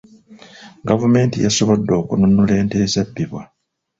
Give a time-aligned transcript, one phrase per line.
[0.87, 3.41] Gavumenti yasobodde okununula ente ezabbibwa.